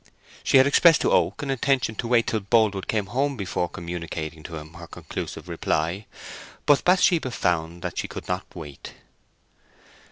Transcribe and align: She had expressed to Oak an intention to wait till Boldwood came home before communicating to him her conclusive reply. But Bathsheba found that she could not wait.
She 0.43 0.57
had 0.57 0.65
expressed 0.65 1.01
to 1.01 1.11
Oak 1.11 1.43
an 1.43 1.51
intention 1.51 1.93
to 1.97 2.07
wait 2.07 2.25
till 2.25 2.39
Boldwood 2.39 2.87
came 2.87 3.05
home 3.05 3.37
before 3.37 3.69
communicating 3.69 4.41
to 4.41 4.55
him 4.55 4.73
her 4.73 4.87
conclusive 4.87 5.47
reply. 5.47 6.07
But 6.65 6.83
Bathsheba 6.83 7.29
found 7.29 7.83
that 7.83 7.99
she 7.99 8.07
could 8.07 8.27
not 8.27 8.45
wait. 8.55 8.93